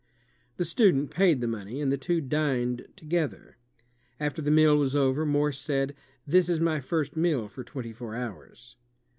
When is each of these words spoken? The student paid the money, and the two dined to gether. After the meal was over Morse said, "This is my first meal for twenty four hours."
The 0.57 0.65
student 0.65 1.11
paid 1.11 1.41
the 1.41 1.47
money, 1.47 1.79
and 1.79 1.91
the 1.91 1.95
two 1.97 2.21
dined 2.21 2.87
to 2.95 3.05
gether. 3.05 3.57
After 4.19 4.41
the 4.41 4.49
meal 4.49 4.75
was 4.75 4.95
over 4.95 5.27
Morse 5.27 5.59
said, 5.59 5.93
"This 6.25 6.49
is 6.49 6.59
my 6.59 6.79
first 6.79 7.15
meal 7.15 7.47
for 7.47 7.63
twenty 7.63 7.93
four 7.93 8.15
hours." 8.15 8.77